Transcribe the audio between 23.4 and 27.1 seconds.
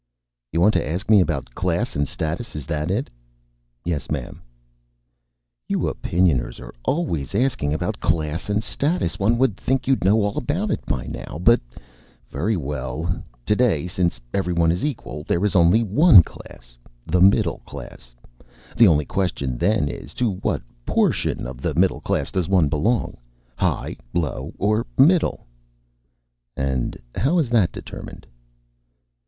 High, low, or middle?" "And